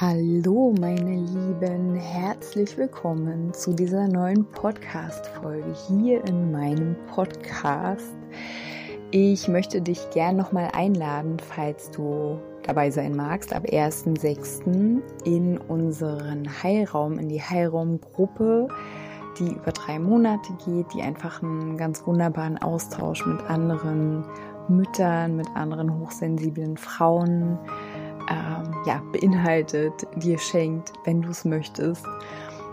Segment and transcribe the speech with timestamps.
[0.00, 8.16] Hallo meine Lieben, herzlich willkommen zu dieser neuen Podcast-Folge hier in meinem Podcast.
[9.10, 15.02] Ich möchte dich gern nochmal einladen, falls du dabei sein magst, ab 1.6.
[15.26, 18.68] in unseren Heilraum, in die Heilraumgruppe,
[19.38, 24.24] die über drei Monate geht, die einfach einen ganz wunderbaren Austausch mit anderen
[24.70, 27.58] Müttern, mit anderen hochsensiblen Frauen,
[28.30, 32.04] ähm, ja, beinhaltet, dir schenkt, wenn du es möchtest.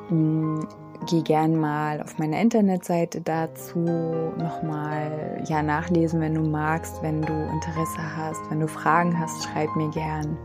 [0.10, 0.68] Mhm,
[1.10, 7.34] geh gern mal auf meiner Internetseite dazu nochmal ja, nachlesen, wenn du magst, wenn du
[7.34, 10.38] Interesse hast, wenn du Fragen hast, schreib mir gern.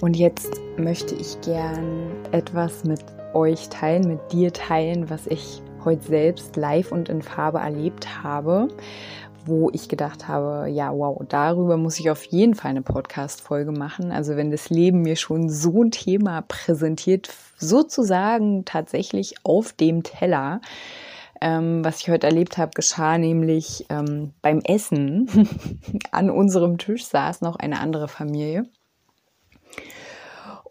[0.00, 3.00] Und jetzt möchte ich gern etwas mit
[3.34, 8.68] euch teilen, mit dir teilen, was ich heute selbst live und in Farbe erlebt habe
[9.46, 14.10] wo ich gedacht habe, ja, wow, darüber muss ich auf jeden Fall eine Podcast-Folge machen.
[14.10, 20.60] Also wenn das Leben mir schon so ein Thema präsentiert, sozusagen tatsächlich auf dem Teller,
[21.40, 25.28] ähm, was ich heute erlebt habe, geschah nämlich ähm, beim Essen.
[26.10, 28.64] An unserem Tisch saß noch eine andere Familie.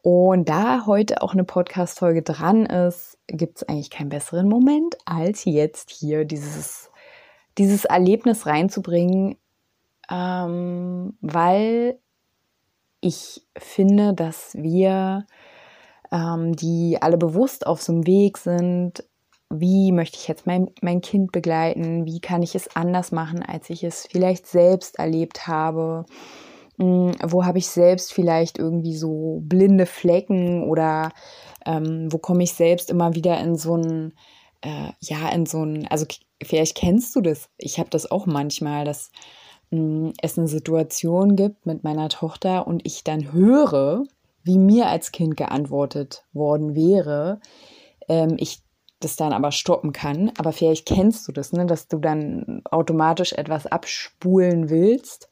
[0.01, 5.45] Und da heute auch eine Podcast-Folge dran ist, gibt es eigentlich keinen besseren Moment, als
[5.45, 6.91] jetzt hier dieses
[7.57, 9.37] dieses Erlebnis reinzubringen,
[10.09, 11.99] ähm, weil
[13.01, 15.25] ich finde, dass wir,
[16.11, 19.03] ähm, die alle bewusst auf so einem Weg sind,
[19.49, 23.69] wie möchte ich jetzt mein, mein Kind begleiten, wie kann ich es anders machen, als
[23.69, 26.05] ich es vielleicht selbst erlebt habe,
[26.79, 31.11] hm, wo habe ich selbst vielleicht irgendwie so blinde Flecken oder
[31.65, 34.13] ähm, wo komme ich selbst immer wieder in so ein,
[34.61, 36.05] äh, ja, in so ein, also
[36.43, 37.49] vielleicht kennst du das.
[37.57, 39.11] Ich habe das auch manchmal, dass
[39.71, 44.03] mh, hm, es eine Situation gibt mit meiner Tochter und ich dann höre,
[44.43, 47.39] wie mir als Kind geantwortet worden wäre.
[48.07, 48.64] Ähm, ich
[48.99, 50.31] das dann aber stoppen kann.
[50.37, 51.65] Aber vielleicht kennst du das, ne?
[51.65, 55.29] dass du dann automatisch etwas abspulen willst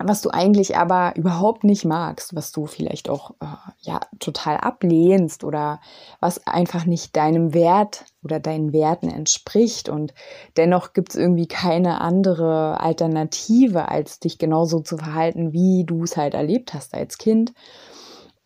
[0.00, 3.46] was du eigentlich aber überhaupt nicht magst, was du vielleicht auch äh,
[3.80, 5.80] ja total ablehnst oder
[6.20, 10.14] was einfach nicht deinem Wert oder deinen Werten entspricht und
[10.56, 16.16] dennoch gibt es irgendwie keine andere Alternative, als dich genauso zu verhalten, wie du es
[16.16, 17.52] halt erlebt hast als Kind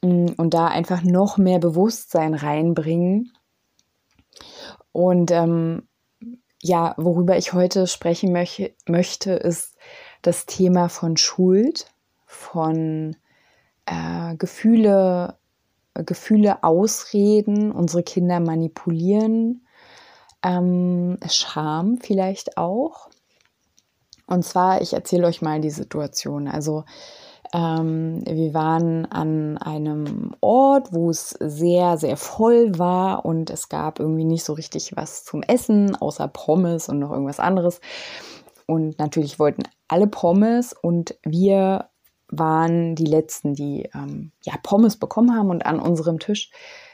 [0.03, 3.32] mm, und da einfach noch mehr Bewusstsein reinbringen
[4.92, 5.88] und ähm,
[6.62, 9.76] ja, worüber ich heute sprechen möch möchte, ist
[10.22, 11.86] das Thema von Schuld,
[12.25, 13.16] von
[13.86, 15.36] äh, Gefühle,
[15.94, 19.66] Gefühle ausreden, unsere Kinder manipulieren,
[20.42, 23.10] ähm, Scham vielleicht auch.
[24.26, 26.48] Und zwar, ich erzähle euch mal die Situation.
[26.48, 26.84] Also
[27.52, 33.98] ähm, wir waren an einem Ort, wo es sehr, sehr voll war und es gab
[34.00, 37.80] irgendwie nicht so richtig was zum Essen, außer Pommes und noch irgendwas anderes.
[38.66, 41.91] Und natürlich wollten alle Pommes und wir
[42.28, 45.50] waren die Letzten, die ähm, ja, Pommes bekommen haben.
[45.50, 46.50] Und an unserem Tisch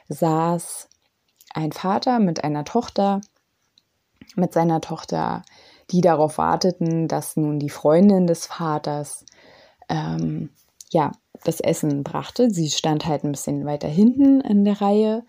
[0.08, 0.88] saß
[1.54, 3.20] ein Vater mit einer Tochter,
[4.34, 5.42] mit seiner Tochter,
[5.90, 9.24] die darauf warteten, dass nun die Freundin des Vaters
[9.88, 10.50] ähm,
[10.90, 11.12] ja,
[11.44, 12.50] das Essen brachte.
[12.50, 15.24] Sie stand halt ein bisschen weiter hinten in der Reihe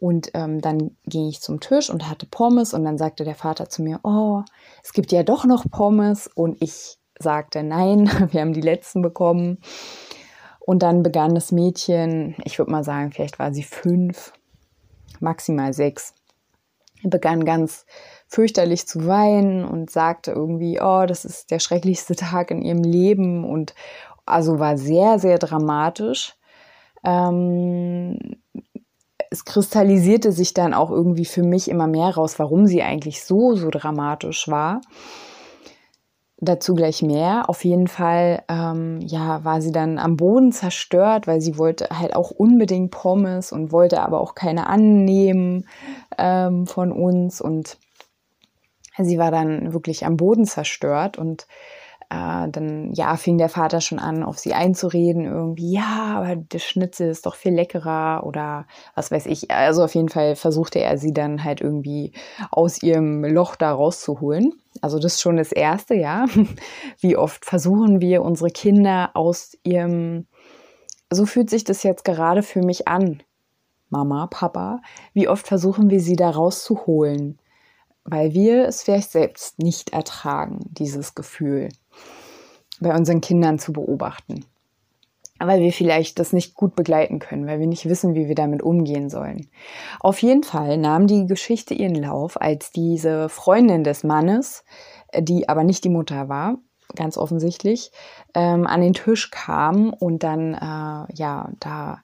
[0.00, 3.68] und ähm, dann ging ich zum Tisch und hatte Pommes und dann sagte der Vater
[3.68, 4.42] zu mir, oh,
[4.82, 6.28] es gibt ja doch noch Pommes.
[6.34, 9.58] Und ich sagte, nein, wir haben die letzten bekommen.
[10.60, 14.32] Und dann begann das Mädchen, ich würde mal sagen, vielleicht war sie fünf,
[15.20, 16.14] maximal sechs,
[17.04, 17.86] begann ganz
[18.26, 23.44] fürchterlich zu weinen und sagte irgendwie, oh, das ist der schrecklichste Tag in ihrem Leben
[23.44, 23.74] und
[24.26, 26.34] also war sehr, sehr dramatisch.
[27.04, 28.18] Ähm,
[29.30, 33.54] es kristallisierte sich dann auch irgendwie für mich immer mehr raus, warum sie eigentlich so,
[33.54, 34.80] so dramatisch war.
[36.44, 37.48] Dazu gleich mehr.
[37.48, 42.14] Auf jeden Fall, ähm, ja, war sie dann am Boden zerstört, weil sie wollte halt
[42.14, 45.66] auch unbedingt Pommes und wollte aber auch keine annehmen
[46.18, 47.40] ähm, von uns.
[47.40, 47.78] Und
[48.98, 51.46] sie war dann wirklich am Boden zerstört und
[52.14, 56.58] äh, dann ja fing der Vater schon an, auf sie einzureden, irgendwie, ja, aber der
[56.58, 59.50] Schnitzel ist doch viel leckerer oder was weiß ich.
[59.50, 62.12] Also auf jeden Fall versuchte er sie dann halt irgendwie
[62.50, 64.52] aus ihrem Loch da rauszuholen.
[64.80, 66.26] Also das ist schon das Erste, ja.
[67.00, 70.26] Wie oft versuchen wir unsere Kinder aus ihrem,
[71.10, 73.22] so fühlt sich das jetzt gerade für mich an,
[73.90, 74.80] Mama, Papa,
[75.12, 77.38] wie oft versuchen wir sie da rauszuholen,
[78.04, 81.68] weil wir es vielleicht selbst nicht ertragen, dieses Gefühl
[82.80, 84.44] bei unseren Kindern zu beobachten.
[85.40, 88.62] Weil wir vielleicht das nicht gut begleiten können, weil wir nicht wissen, wie wir damit
[88.62, 89.48] umgehen sollen.
[90.00, 94.64] Auf jeden Fall nahm die Geschichte ihren Lauf, als diese Freundin des Mannes,
[95.18, 96.58] die aber nicht die Mutter war,
[96.94, 97.90] ganz offensichtlich,
[98.34, 102.02] ähm, an den Tisch kam und dann äh, ja da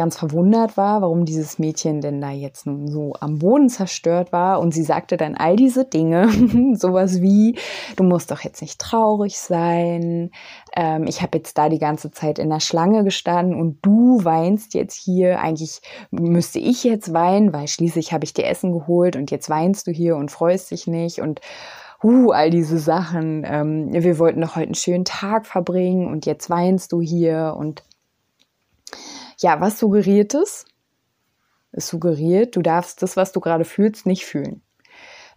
[0.00, 4.58] ganz verwundert war, warum dieses Mädchen denn da jetzt nun so am Boden zerstört war.
[4.58, 6.30] Und sie sagte dann all diese Dinge,
[6.74, 7.58] sowas wie,
[7.96, 10.30] du musst doch jetzt nicht traurig sein.
[10.74, 14.72] Ähm, ich habe jetzt da die ganze Zeit in der Schlange gestanden und du weinst
[14.72, 15.38] jetzt hier.
[15.40, 19.86] Eigentlich müsste ich jetzt weinen, weil schließlich habe ich dir Essen geholt und jetzt weinst
[19.86, 21.42] du hier und freust dich nicht und
[22.02, 23.44] uh, all diese Sachen.
[23.44, 27.82] Ähm, wir wollten doch heute einen schönen Tag verbringen und jetzt weinst du hier und
[29.42, 30.64] ja, was suggeriert es?
[31.72, 34.62] Es suggeriert, du darfst das, was du gerade fühlst, nicht fühlen.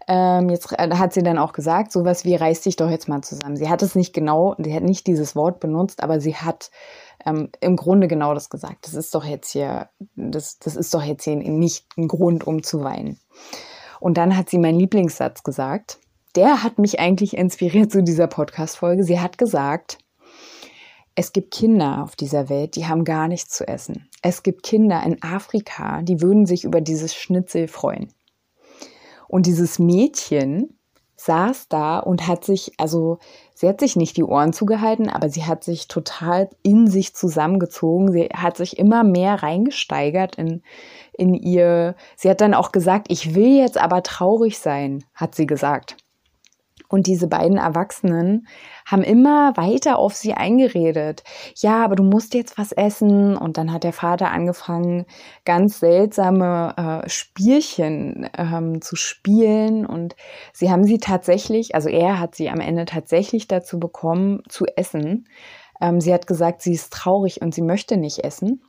[0.08, 3.22] Ähm, jetzt äh, hat sie dann auch gesagt, sowas wie reiß dich doch jetzt mal
[3.22, 3.56] zusammen.
[3.56, 6.72] Sie hat es nicht genau, sie hat nicht dieses Wort benutzt, aber sie hat
[7.26, 8.86] ähm, im Grunde genau das gesagt.
[8.86, 12.64] Das ist doch jetzt hier, das, das ist doch jetzt hier nicht ein Grund, um
[12.64, 13.20] zu weinen.
[14.00, 16.00] Und dann hat sie meinen Lieblingssatz gesagt.
[16.36, 19.04] Der hat mich eigentlich inspiriert zu dieser Podcast-Folge.
[19.04, 20.00] Sie hat gesagt,
[21.16, 24.10] es gibt Kinder auf dieser Welt, die haben gar nichts zu essen.
[24.22, 28.12] Es gibt Kinder in Afrika, die würden sich über dieses Schnitzel freuen.
[29.28, 30.78] Und dieses Mädchen
[31.16, 33.20] saß da und hat sich, also
[33.54, 38.12] sie hat sich nicht die Ohren zugehalten, aber sie hat sich total in sich zusammengezogen.
[38.12, 40.64] Sie hat sich immer mehr reingesteigert in,
[41.14, 41.96] in ihr.
[42.18, 45.98] Sie hat dann auch gesagt, ich will jetzt aber traurig sein, hat sie gesagt.
[46.94, 48.46] Und diese beiden Erwachsenen
[48.86, 51.24] haben immer weiter auf sie eingeredet.
[51.56, 53.36] Ja, aber du musst jetzt was essen.
[53.36, 55.08] Und dann hat der Vater angefangen,
[55.44, 59.88] ganz seltsame äh, Spielchen ähm, zu spielen.
[59.88, 60.16] Und
[60.54, 65.28] sie haben sie tatsächlich, also er hat sie am Ende tatsächlich dazu bekommen, zu essen.
[65.82, 68.62] Ähm, sie hat gesagt, sie ist traurig und sie möchte nicht essen.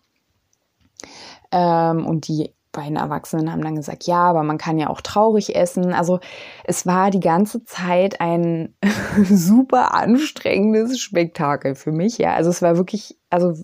[1.52, 5.56] Ähm, und die beiden Erwachsenen haben dann gesagt, ja, aber man kann ja auch traurig
[5.56, 5.94] essen.
[5.94, 6.20] Also
[6.64, 8.74] es war die ganze Zeit ein
[9.24, 12.18] super anstrengendes Spektakel für mich.
[12.18, 13.54] Ja, also es war wirklich, also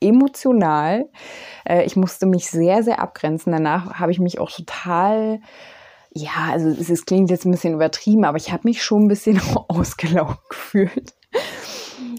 [0.00, 1.08] emotional.
[1.68, 3.52] Äh, ich musste mich sehr, sehr abgrenzen.
[3.52, 5.40] Danach habe ich mich auch total
[6.10, 9.08] ja, also es, es, klingt jetzt ein bisschen übertrieben, aber ich habe mich schon ein
[9.08, 11.14] bisschen ausgelaugt gefühlt.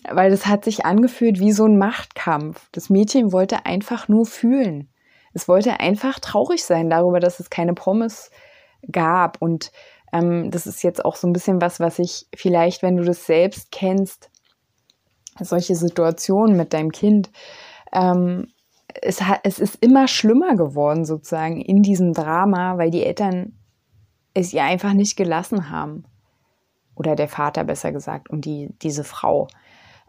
[0.10, 2.70] Weil das hat sich angefühlt wie so ein Machtkampf.
[2.72, 4.90] Das Mädchen wollte einfach nur fühlen
[5.34, 8.32] es wollte einfach traurig sein darüber, dass es keine Pommes
[8.92, 9.42] gab.
[9.42, 9.72] Und
[10.12, 13.26] ähm, das ist jetzt auch so ein bisschen was, was ich vielleicht, wenn du das
[13.26, 14.30] selbst kennst,
[15.40, 17.30] solche Situationen mit deinem Kind,
[17.94, 18.48] ähm,
[19.02, 23.54] es, hat, es ist immer schlimmer geworden sozusagen in diesem Drama, weil die Eltern
[24.34, 26.06] es ihr einfach nicht gelassen haben.
[26.96, 29.48] Oder der Vater besser gesagt und die, diese Frau.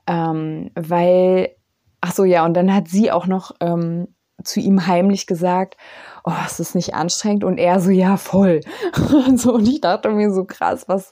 [0.09, 1.55] Ähm, weil,
[2.00, 4.09] ach so, ja, und dann hat sie auch noch ähm,
[4.44, 5.76] zu ihm heimlich gesagt,
[6.25, 7.44] oh, ist das nicht anstrengend?
[7.44, 8.61] Und er so, ja, voll.
[9.26, 11.11] und, so, und ich dachte mir so krass, was,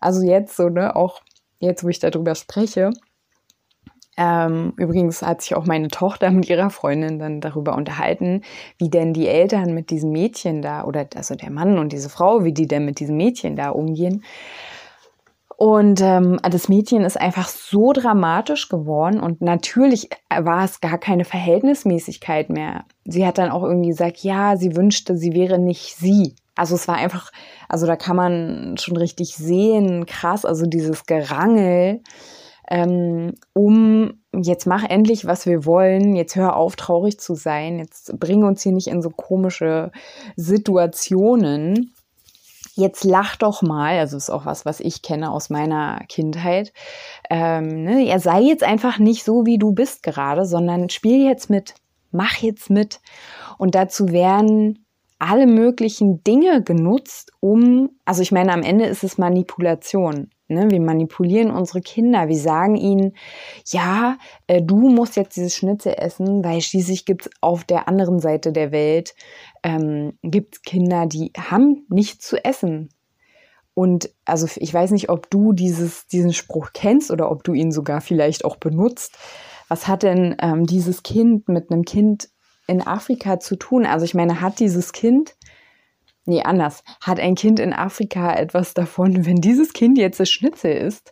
[0.00, 1.20] also jetzt so, ne, auch
[1.58, 2.90] jetzt, wo ich darüber spreche,
[4.16, 8.42] ähm, übrigens hat sich auch meine Tochter mit ihrer Freundin dann darüber unterhalten,
[8.76, 12.44] wie denn die Eltern mit diesem Mädchen da, oder also der Mann und diese Frau,
[12.44, 14.24] wie die denn mit diesem Mädchen da umgehen.
[15.62, 21.26] Und ähm, das Mädchen ist einfach so dramatisch geworden und natürlich war es gar keine
[21.26, 22.86] Verhältnismäßigkeit mehr.
[23.04, 26.34] Sie hat dann auch irgendwie gesagt, ja, sie wünschte, sie wäre nicht sie.
[26.54, 27.30] Also es war einfach,
[27.68, 32.00] also da kann man schon richtig sehen, krass, also dieses Gerangel,
[32.70, 38.18] ähm, um jetzt mach endlich, was wir wollen, jetzt hör auf, traurig zu sein, jetzt
[38.18, 39.92] bring uns hier nicht in so komische
[40.36, 41.92] Situationen
[42.80, 46.72] jetzt lach doch mal, also ist auch was, was ich kenne aus meiner Kindheit.
[47.28, 48.06] Ähm, ne?
[48.06, 51.74] Er sei jetzt einfach nicht so, wie du bist gerade, sondern spiel jetzt mit,
[52.10, 53.00] mach jetzt mit.
[53.58, 54.84] Und dazu werden
[55.18, 60.30] alle möglichen Dinge genutzt, um, also ich meine, am Ende ist es Manipulation.
[60.50, 60.70] Ne?
[60.70, 62.28] Wir manipulieren unsere Kinder.
[62.28, 63.14] Wir sagen ihnen,
[63.66, 68.18] ja, äh, du musst jetzt dieses Schnitzel essen, weil schließlich gibt es auf der anderen
[68.18, 69.14] Seite der Welt
[69.62, 72.90] ähm, gibt's Kinder, die haben nichts zu essen.
[73.74, 77.72] Und also ich weiß nicht, ob du dieses, diesen Spruch kennst oder ob du ihn
[77.72, 79.16] sogar vielleicht auch benutzt.
[79.68, 82.28] Was hat denn ähm, dieses Kind mit einem Kind
[82.66, 83.86] in Afrika zu tun?
[83.86, 85.36] Also ich meine, hat dieses Kind
[86.30, 86.84] Nee, anders.
[87.00, 91.10] Hat ein Kind in Afrika etwas davon, wenn dieses Kind jetzt das Schnitzel ist?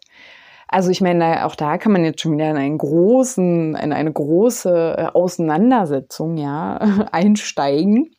[0.69, 4.13] Also ich meine, auch da kann man jetzt schon wieder in einen großen, in eine
[4.13, 6.77] große äh, Auseinandersetzung ja
[7.11, 8.13] einsteigen.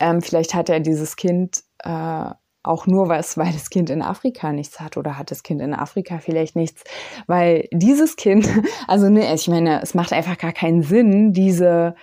[0.00, 2.30] Ähm, vielleicht hat ja dieses Kind äh,
[2.62, 5.74] auch nur was, weil das Kind in Afrika nichts hat oder hat das Kind in
[5.74, 6.84] Afrika vielleicht nichts,
[7.26, 8.48] weil dieses Kind,
[8.88, 11.96] also ne, ich meine, es macht einfach gar keinen Sinn, diese,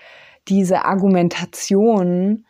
[0.48, 2.46] diese Argumentation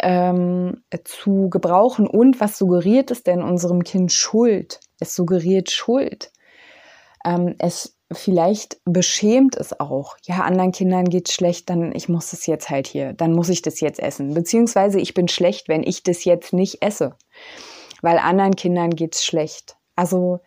[0.00, 2.06] ähm, zu gebrauchen.
[2.06, 4.80] Und was suggeriert es denn unserem Kind Schuld?
[4.98, 6.32] Es suggeriert Schuld.
[7.24, 10.16] Ähm, es vielleicht beschämt es auch.
[10.24, 13.62] Ja, anderen Kindern geht's schlecht, dann ich muss es jetzt halt hier, dann muss ich
[13.62, 14.34] das jetzt essen.
[14.34, 17.14] Beziehungsweise ich bin schlecht, wenn ich das jetzt nicht esse,
[18.02, 19.76] weil anderen Kindern geht's schlecht.
[19.94, 20.40] Also,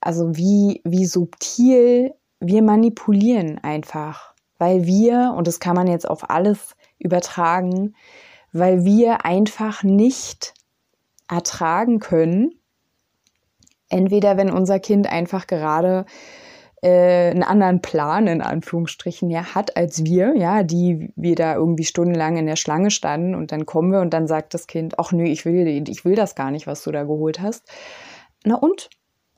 [0.00, 6.28] also wie, wie subtil wir manipulieren einfach, weil wir, und das kann man jetzt auf
[6.30, 7.94] alles übertragen,
[8.58, 10.54] weil wir einfach nicht
[11.28, 12.60] ertragen können,
[13.88, 16.06] entweder wenn unser Kind einfach gerade
[16.82, 21.84] äh, einen anderen Plan in Anführungsstrichen ja hat als wir, ja, die wir da irgendwie
[21.84, 25.12] stundenlang in der Schlange standen und dann kommen wir und dann sagt das Kind, ach
[25.12, 27.64] nö, ich will, ich will das gar nicht, was du da geholt hast.
[28.44, 28.90] Na und?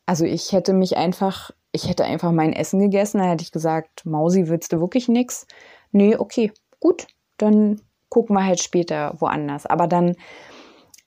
[0.06, 4.04] Also ich hätte mich einfach, ich hätte einfach mein Essen gegessen, dann hätte ich gesagt,
[4.04, 5.46] Mausi, willst du wirklich nix?
[5.92, 7.06] Nee, okay, gut,
[7.38, 9.64] dann gucken wir halt später woanders.
[9.64, 10.16] Aber dann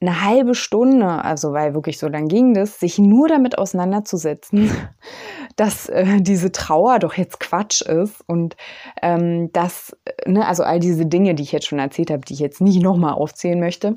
[0.01, 4.69] eine halbe Stunde, also weil wirklich so lang ging das, sich nur damit auseinanderzusetzen,
[5.55, 8.55] dass äh, diese Trauer doch jetzt Quatsch ist und
[9.01, 9.95] ähm, dass,
[10.25, 12.81] ne, also all diese Dinge, die ich jetzt schon erzählt habe, die ich jetzt nicht
[12.81, 13.93] nochmal aufzählen möchte.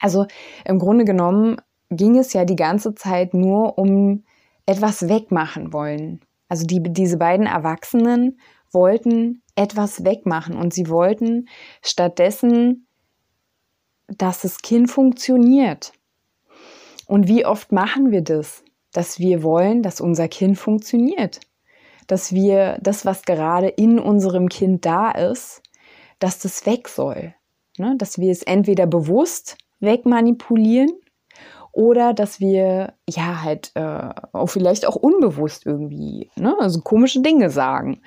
[0.00, 0.26] Also
[0.64, 1.56] im Grunde genommen
[1.90, 4.24] ging es ja die ganze Zeit nur um
[4.66, 6.20] etwas wegmachen wollen.
[6.48, 8.38] Also die, diese beiden Erwachsenen
[8.74, 11.48] wollten etwas wegmachen und sie wollten
[11.82, 12.86] stattdessen,
[14.08, 15.92] dass das Kind funktioniert.
[17.06, 18.64] Und wie oft machen wir das?
[18.92, 21.40] Dass wir wollen, dass unser Kind funktioniert.
[22.06, 25.62] Dass wir das, was gerade in unserem Kind da ist,
[26.18, 27.34] dass das weg soll.
[27.78, 27.94] Ne?
[27.98, 30.90] Dass wir es entweder bewusst wegmanipulieren
[31.74, 37.50] oder dass wir ja halt äh, auch vielleicht auch unbewusst irgendwie, ne, also komische Dinge
[37.50, 38.00] sagen,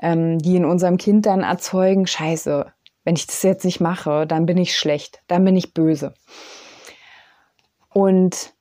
[0.00, 2.66] ähm, die in unserem Kind dann erzeugen, scheiße,
[3.04, 6.14] wenn ich das jetzt nicht mache, dann bin ich schlecht, dann bin ich böse.
[7.92, 8.54] Und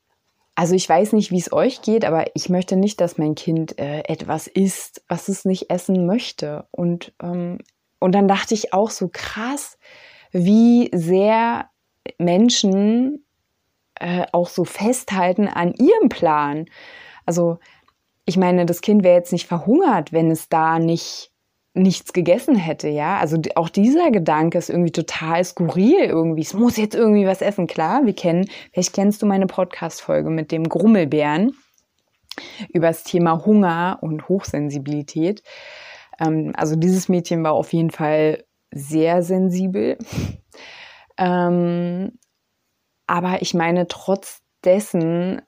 [0.55, 3.77] also ich weiß nicht, wie es euch geht, aber ich möchte nicht, dass mein Kind
[3.77, 6.65] äh, etwas isst, was es nicht essen möchte.
[6.71, 7.59] Und, ähm,
[7.99, 9.77] und dann dachte ich auch so krass,
[10.31, 11.69] wie sehr
[12.17, 13.23] Menschen
[13.99, 16.65] äh, auch so festhalten an ihrem Plan.
[17.25, 17.59] Also
[18.25, 21.31] ich meine, das Kind wäre jetzt nicht verhungert, wenn es da nicht
[21.77, 23.17] nichts gegessen hätte, ja.
[23.19, 26.41] Also auch dieser Gedanke ist irgendwie total skurril irgendwie.
[26.41, 27.67] Es muss jetzt irgendwie was essen.
[27.67, 31.53] Klar, wir kennen, vielleicht kennst du meine Podcast-Folge mit dem Grummelbären
[32.73, 35.43] über das Thema Hunger und Hochsensibilität.
[36.19, 39.97] Ähm, also dieses Mädchen war auf jeden Fall sehr sensibel.
[41.19, 42.11] Ähm,
[43.07, 45.41] aber ich meine, trotz dessen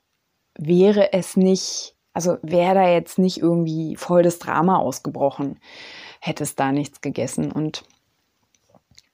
[0.58, 5.60] wäre es nicht, also wäre da jetzt nicht irgendwie voll das Drama ausgebrochen,
[6.22, 7.52] hätte es da nichts gegessen.
[7.52, 7.84] Und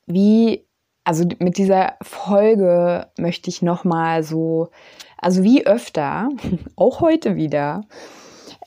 [0.06, 0.66] wie,
[1.04, 4.70] also mit dieser Folge möchte ich nochmal so,
[5.18, 6.30] also wie öfter,
[6.76, 7.82] auch heute wieder,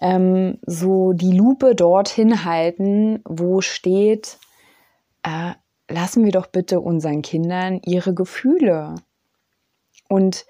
[0.00, 4.38] ähm, so die Lupe dorthin halten, wo steht,
[5.22, 5.52] äh,
[5.88, 8.94] lassen wir doch bitte unseren Kindern ihre Gefühle
[10.08, 10.46] und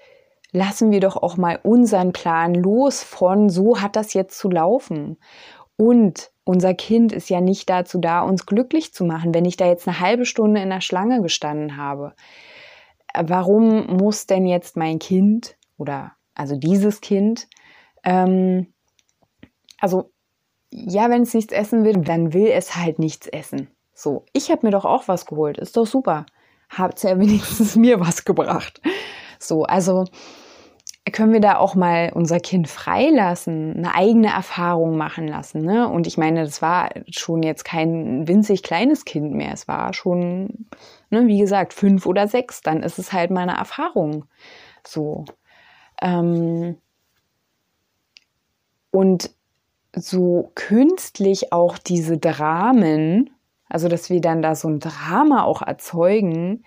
[0.51, 5.17] lassen wir doch auch mal unseren Plan los von, so hat das jetzt zu laufen.
[5.77, 9.33] Und unser Kind ist ja nicht dazu da, uns glücklich zu machen.
[9.33, 12.13] Wenn ich da jetzt eine halbe Stunde in der Schlange gestanden habe,
[13.15, 17.47] warum muss denn jetzt mein Kind oder also dieses Kind,
[18.03, 18.73] ähm,
[19.79, 20.11] also
[20.71, 23.69] ja, wenn es nichts essen will, dann will es halt nichts essen.
[23.93, 26.25] So, ich habe mir doch auch was geholt, ist doch super.
[26.69, 28.81] Habt ja wenigstens mir was gebracht.
[29.39, 30.05] So, also
[31.11, 35.61] können wir da auch mal unser Kind freilassen, eine eigene Erfahrung machen lassen.
[35.63, 35.89] Ne?
[35.89, 39.53] Und ich meine, das war schon jetzt kein winzig kleines Kind mehr.
[39.53, 40.67] Es war schon,
[41.09, 42.61] ne, wie gesagt, fünf oder sechs.
[42.61, 44.25] Dann ist es halt mal eine Erfahrung.
[44.85, 45.25] So.
[46.01, 46.77] Ähm,
[48.91, 49.31] Und
[49.95, 53.29] so künstlich auch diese Dramen,
[53.67, 56.63] also dass wir dann da so ein Drama auch erzeugen,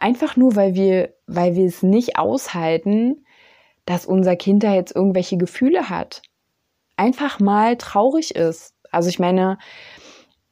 [0.00, 3.24] einfach nur weil wir, weil wir es nicht aushalten,
[3.86, 6.22] dass unser Kind da jetzt irgendwelche Gefühle hat.
[6.96, 8.74] Einfach mal traurig ist.
[8.90, 9.58] Also ich meine,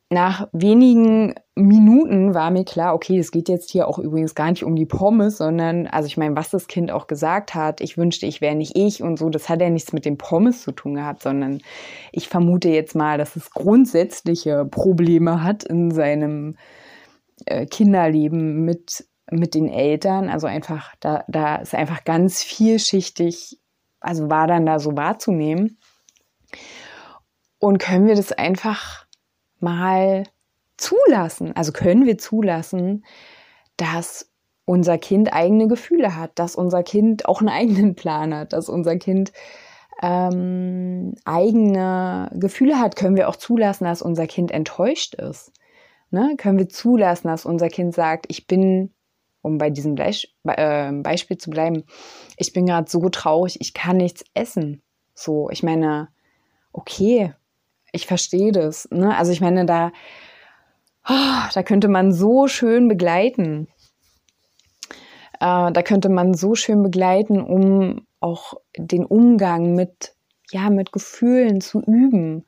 [0.08, 4.62] nach wenigen Minuten war mir klar, okay, es geht jetzt hier auch übrigens gar nicht
[4.62, 8.26] um die Pommes, sondern, also ich meine, was das Kind auch gesagt hat, ich wünschte,
[8.26, 10.94] ich wäre nicht ich und so, das hat ja nichts mit den Pommes zu tun
[10.94, 11.60] gehabt, sondern
[12.12, 16.56] ich vermute jetzt mal, dass es grundsätzliche Probleme hat in seinem
[17.46, 20.28] äh, Kinderleben mit, mit den Eltern.
[20.28, 23.58] Also einfach, da, da ist einfach ganz vielschichtig,
[24.00, 25.78] also war dann da so wahrzunehmen.
[27.58, 29.06] Und können wir das einfach
[29.60, 30.24] mal
[30.76, 33.04] zulassen, also können wir zulassen,
[33.76, 34.30] dass
[34.66, 38.96] unser Kind eigene Gefühle hat, dass unser Kind auch einen eigenen Plan hat, dass unser
[38.96, 39.32] Kind
[40.02, 45.52] ähm, eigene Gefühle hat, können wir auch zulassen, dass unser Kind enttäuscht ist.
[46.10, 46.34] Ne?
[46.36, 48.92] Können wir zulassen, dass unser Kind sagt, ich bin,
[49.46, 51.84] um bei diesem Beisp äh, Beispiel zu bleiben,
[52.36, 54.82] ich bin gerade so traurig, ich kann nichts essen.
[55.14, 56.08] So, ich meine,
[56.72, 57.32] okay,
[57.92, 58.88] ich verstehe das.
[58.90, 59.16] Ne?
[59.16, 59.92] Also ich meine, da,
[61.08, 63.68] oh, da könnte man so schön begleiten.
[65.40, 70.14] Äh, da könnte man so schön begleiten, um auch den Umgang mit,
[70.50, 72.44] ja, mit Gefühlen zu üben,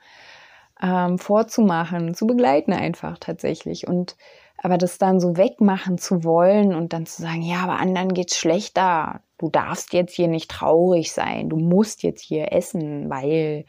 [0.82, 3.86] ähm, vorzumachen, zu begleiten einfach tatsächlich.
[3.86, 4.16] Und
[4.58, 8.36] aber das dann so wegmachen zu wollen und dann zu sagen, ja, aber anderen geht's
[8.36, 9.22] schlechter.
[9.38, 11.48] Du darfst jetzt hier nicht traurig sein.
[11.48, 13.64] Du musst jetzt hier essen, weil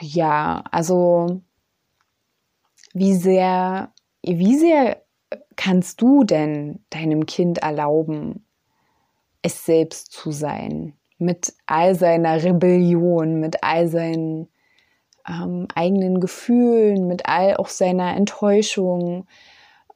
[0.00, 1.40] ja, also
[2.92, 5.02] wie sehr, wie sehr
[5.56, 8.46] kannst du denn deinem Kind erlauben,
[9.40, 10.94] es selbst zu sein?
[11.16, 14.48] Mit all seiner Rebellion, mit all seinen
[15.28, 19.26] ähm, eigenen Gefühlen, mit all auch seiner Enttäuschung,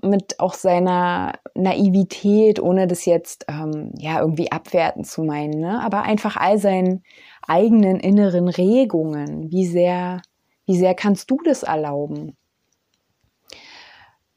[0.03, 5.83] mit auch seiner Naivität, ohne das jetzt ähm, ja irgendwie abwerten zu meinen, ne?
[5.83, 7.03] aber einfach all seinen
[7.47, 9.51] eigenen inneren Regungen.
[9.51, 10.23] Wie sehr,
[10.67, 12.37] wie sehr kannst du das erlauben?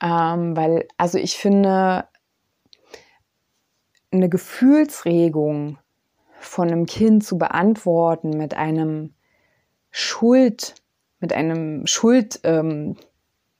[0.01, 2.05] Ähm, weil, also ich finde,
[4.11, 5.77] eine Gefühlsregung
[6.39, 9.13] von einem Kind zu beantworten mit einem
[9.91, 10.75] Schuld,
[11.19, 12.95] mit einem Schuld, ähm,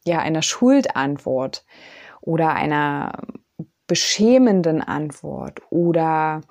[0.06, 1.66] ja, einer Schuldantwort
[2.22, 3.22] oder einer
[3.88, 6.42] beschämenden Antwort oder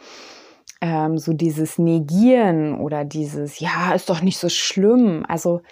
[0.80, 5.24] ähm, so dieses Negieren oder dieses, ja, ist doch nicht so schlimm.
[5.26, 5.62] Also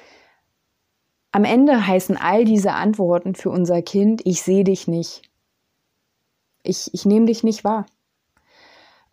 [1.32, 5.22] am Ende heißen all diese Antworten für unser Kind, ich sehe dich nicht.
[6.62, 7.86] Ich, ich nehme dich nicht wahr.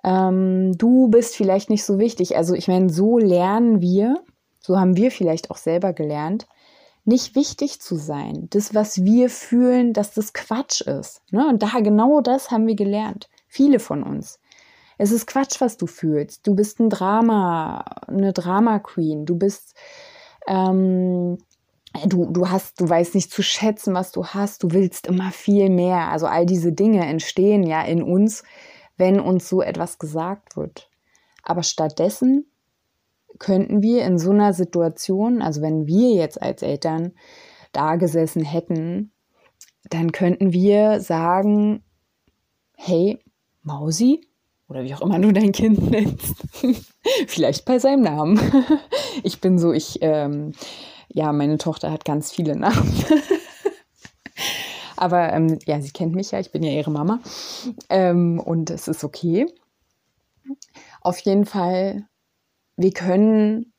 [0.04, 2.36] Ähm, du bist vielleicht nicht so wichtig.
[2.38, 4.24] Also ich meine, so lernen wir,
[4.65, 6.47] so haben wir vielleicht auch selber gelernt,
[7.06, 8.47] nicht wichtig zu sein.
[8.49, 11.21] Das, was wir fühlen, dass das Quatsch ist.
[11.32, 11.45] Ne?
[11.47, 13.30] Und da genau das haben wir gelernt.
[13.47, 14.39] Viele von uns.
[14.97, 16.47] Es ist Quatsch, was du fühlst.
[16.47, 19.26] Du bist ein Drama, eine Drama Queen.
[19.26, 19.76] Du bist,
[20.47, 21.39] ähm,
[22.06, 24.63] du, du hast, du weißt nicht zu schätzen, was du hast.
[24.63, 26.10] Du willst immer viel mehr.
[26.10, 28.43] Also all diese Dinge entstehen ja in uns,
[28.95, 30.89] wenn uns so etwas gesagt wird.
[31.43, 32.45] Aber stattdessen
[33.39, 37.13] könnten wir in so einer Situation, also wenn wir jetzt als Eltern
[37.72, 39.12] da gesessen hätten,
[39.89, 41.84] dann könnten wir sagen,
[42.76, 43.19] hey,
[43.63, 44.22] Mausi,
[44.67, 46.36] oder wie auch immer du dein Kind nennst.
[47.28, 48.39] Vielleicht bei seinem Namen.
[49.24, 50.54] ich bin so, ich, ähm,
[51.10, 52.91] ja, meine Tochter hat ganz viele Namen.
[54.98, 57.19] Aber ähm, ja, sie kennt mich ja, ich bin ja ihre Mama.
[57.89, 59.46] Ähm, und es ist okay.
[61.02, 62.08] Auf jeden Fall,
[62.78, 63.74] wir können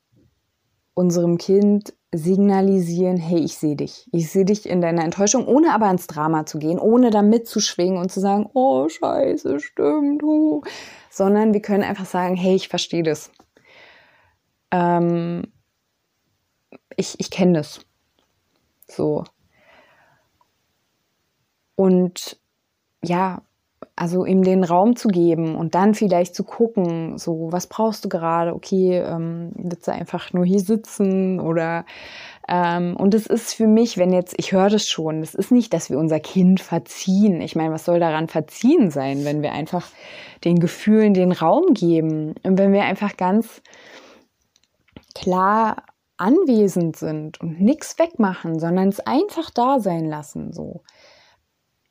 [0.94, 4.08] unserem Kind signalisieren, hey, ich sehe dich.
[4.12, 7.98] Ich sehe dich in deiner Enttäuschung, ohne aber ins Drama zu gehen, ohne da mitzuschwingen
[7.98, 10.62] und zu sagen, oh, scheiße, stimmt, uh.
[11.10, 13.32] sondern wir können einfach sagen, hey, ich verstehe das.
[14.70, 15.52] Ähm,
[16.96, 17.80] ich ich kenne das.
[18.86, 19.24] So.
[21.74, 22.38] Und
[23.02, 23.42] ja,
[23.96, 28.08] also ihm den Raum zu geben und dann vielleicht zu gucken, so, was brauchst du
[28.08, 28.52] gerade?
[28.52, 31.84] Okay, ähm, willst du einfach nur hier sitzen oder
[32.48, 35.72] ähm, und es ist für mich, wenn jetzt, ich höre das schon, es ist nicht,
[35.72, 37.40] dass wir unser Kind verziehen.
[37.40, 39.88] Ich meine, was soll daran verziehen sein, wenn wir einfach
[40.44, 43.62] den Gefühlen den Raum geben und wenn wir einfach ganz
[45.14, 45.84] klar
[46.16, 50.82] anwesend sind und nichts wegmachen, sondern es einfach da sein lassen, so.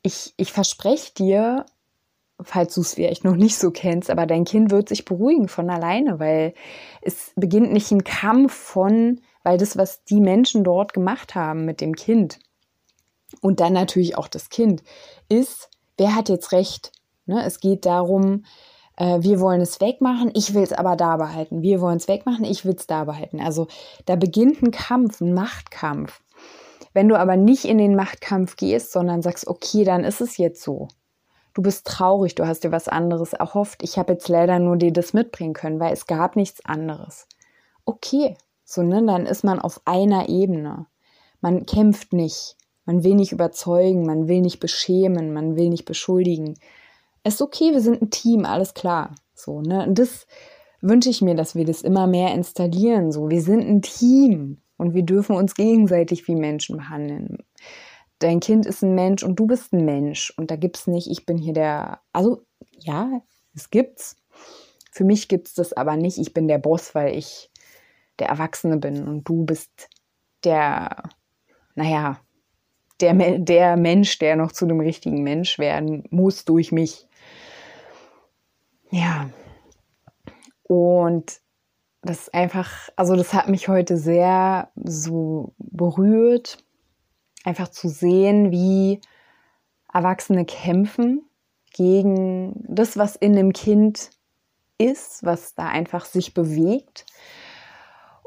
[0.02, 1.64] Ich, ich verspreche dir,
[2.42, 5.70] falls du es vielleicht noch nicht so kennst, aber dein Kind wird sich beruhigen von
[5.70, 6.54] alleine, weil
[7.02, 11.80] es beginnt nicht ein Kampf von, weil das, was die Menschen dort gemacht haben mit
[11.80, 12.38] dem Kind
[13.40, 14.82] und dann natürlich auch das Kind,
[15.28, 16.92] ist, wer hat jetzt recht?
[17.26, 17.44] Ne?
[17.44, 18.44] Es geht darum,
[18.96, 21.62] äh, wir wollen es wegmachen, ich will es aber da behalten.
[21.62, 23.40] Wir wollen es wegmachen, ich will es da behalten.
[23.40, 23.68] Also
[24.06, 26.20] da beginnt ein Kampf, ein Machtkampf.
[26.92, 30.62] Wenn du aber nicht in den Machtkampf gehst, sondern sagst, okay, dann ist es jetzt
[30.62, 30.88] so
[31.54, 33.82] du bist traurig, du hast dir was anderes erhofft.
[33.82, 37.26] Ich habe jetzt leider nur dir das mitbringen können, weil es gab nichts anderes.
[37.84, 40.86] Okay, so ne, dann ist man auf einer Ebene.
[41.40, 46.58] Man kämpft nicht, man will nicht überzeugen, man will nicht beschämen, man will nicht beschuldigen.
[47.22, 49.14] Es ist okay, wir sind ein Team, alles klar.
[49.34, 49.86] So, ne?
[49.86, 50.26] Und das
[50.80, 53.12] wünsche ich mir, dass wir das immer mehr installieren.
[53.12, 57.38] So, wir sind ein Team und wir dürfen uns gegenseitig wie Menschen behandeln
[58.18, 60.32] dein Kind ist ein Mensch und du bist ein Mensch.
[60.36, 62.44] Und da gibt es nicht, ich bin hier der, also
[62.78, 63.22] ja,
[63.54, 64.16] es gibt's.
[64.90, 67.50] Für mich gibt es das aber nicht, ich bin der Boss, weil ich
[68.18, 69.88] der Erwachsene bin und du bist
[70.44, 71.02] der,
[71.74, 72.20] naja,
[73.00, 77.08] der, der Mensch, der noch zu einem richtigen Mensch werden muss durch mich.
[78.90, 79.28] Ja.
[80.62, 81.40] Und
[82.02, 86.58] das ist einfach, also das hat mich heute sehr so berührt
[87.44, 89.00] einfach zu sehen, wie
[89.92, 91.22] Erwachsene kämpfen
[91.72, 94.10] gegen das, was in dem Kind
[94.78, 97.06] ist, was da einfach sich bewegt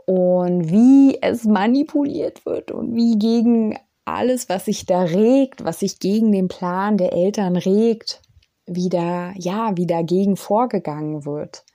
[0.05, 5.99] und wie es manipuliert wird und wie gegen alles, was sich da regt, was sich
[5.99, 8.21] gegen den Plan der Eltern regt,
[8.65, 11.65] wieder, ja, wie dagegen vorgegangen wird.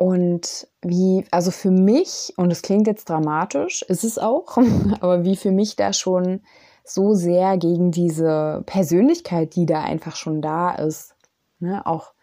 [0.00, 4.56] Und wie, also für mich, und es klingt jetzt dramatisch, ist es auch,
[5.00, 6.40] aber wie für mich da schon
[6.84, 11.14] so sehr gegen diese Persönlichkeit, die da einfach schon da ist,
[11.58, 12.14] ne, auch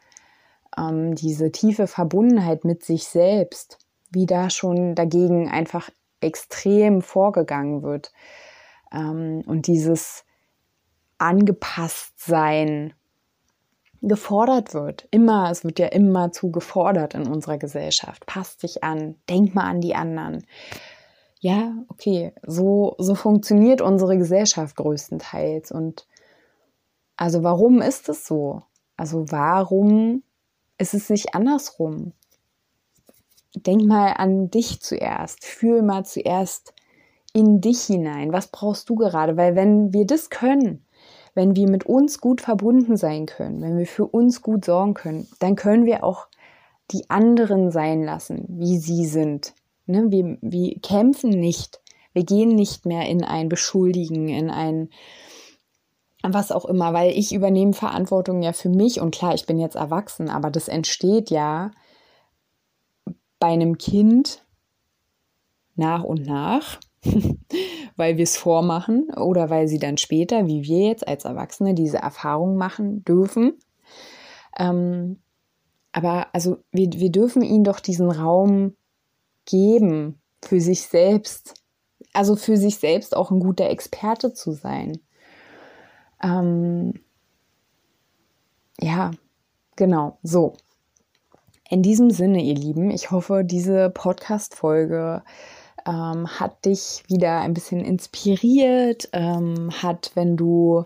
[0.75, 3.77] ähm, diese tiefe Verbundenheit mit sich selbst,
[4.09, 8.11] wie da schon dagegen einfach extrem vorgegangen wird.
[8.91, 10.25] Ähm, und dieses
[11.19, 12.95] angepasst sein
[14.01, 15.07] gefordert wird.
[15.11, 18.25] Immer, es wird ja immer zu gefordert in unserer Gesellschaft.
[18.25, 20.45] Passt dich an, denk mal an die anderen.
[21.39, 25.71] Ja, okay, so, so funktioniert unsere Gesellschaft größtenteils.
[25.71, 26.07] Und
[27.15, 28.63] also warum ist es so?
[28.95, 30.23] Also warum
[30.77, 32.13] ist es nicht andersrum?
[33.55, 35.45] Denk mal an dich zuerst.
[35.45, 36.73] Fühl mal zuerst
[37.33, 38.33] in dich hinein.
[38.33, 39.37] Was brauchst du gerade?
[39.37, 40.85] Weil wenn wir das können,
[41.37, 45.27] wenn wir mit uns gut verbunden sein können, wenn wir für uns gut sorgen können,
[45.37, 46.25] dann können wir auch
[46.89, 49.53] die anderen sein lassen, wie sie sind.
[49.85, 50.07] Ne?
[50.09, 51.79] Wir, wir kämpfen nicht.
[52.11, 54.89] Wir gehen nicht mehr in ein Beschuldigen, in ein
[56.23, 59.75] was auch immer, weil ich übernehme Verantwortung ja für mich und klar, ich bin jetzt
[59.75, 61.69] erwachsen, aber das entsteht ja
[63.39, 64.43] bei einem Kind
[65.75, 66.79] nach und nach
[67.97, 71.97] weil wir es vormachen oder weil sie dann später, wie wir jetzt als Erwachsene, diese
[71.97, 73.59] Erfahrung machen dürfen.
[74.57, 75.19] Ähm,
[75.91, 78.75] aber also wir, wir dürfen ihnen doch diesen Raum
[79.45, 81.55] geben, für sich selbst,
[82.13, 84.99] also für sich selbst auch ein guter Experte zu sein.
[86.21, 86.93] Ähm,
[88.79, 89.11] ja,
[89.75, 90.53] genau, so.
[91.69, 95.23] In diesem Sinne, ihr Lieben, ich hoffe, diese Podcast-Folge
[95.87, 100.85] ähm, hat dich wieder ein bisschen inspiriert, ähm, hat, wenn du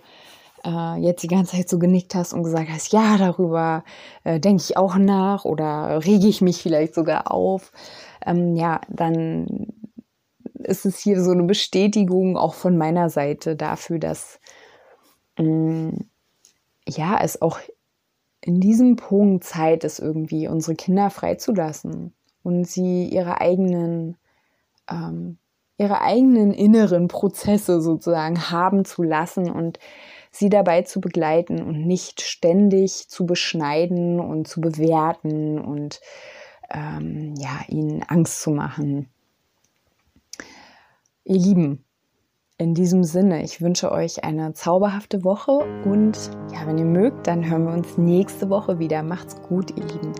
[0.64, 3.84] äh, jetzt die ganze Zeit so genickt hast und gesagt hast, ja, darüber
[4.24, 7.72] äh, denke ich auch nach oder rege ich mich vielleicht sogar auf,
[8.26, 9.68] ähm, ja, dann
[10.54, 14.40] ist es hier so eine Bestätigung auch von meiner Seite dafür, dass
[15.38, 15.90] mm,
[16.88, 17.60] ja, es auch
[18.42, 24.18] in diesem Punkt Zeit ist, irgendwie unsere Kinder freizulassen und sie ihre eigenen
[24.91, 25.38] ähm,
[25.77, 29.80] ihre eigenen inneren Prozesse sozusagen haben zu lassen und
[30.32, 35.99] sie dabei zu begleiten und nicht ständig zu beschneiden und zu bewerten und
[36.69, 39.10] ähm, ja, ihnen Angst zu machen.
[41.23, 41.86] Ihr Lieben,
[42.58, 45.51] in diesem Sinne, ich wünsche euch eine zauberhafte Woche
[45.84, 46.17] und
[46.54, 49.04] ja, wenn ihr mögt, dann hören wir uns nächste Woche wieder.
[49.04, 50.13] Macht's gut, ihr Lieben.